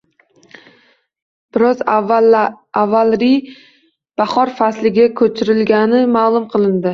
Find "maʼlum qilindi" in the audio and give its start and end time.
6.17-6.89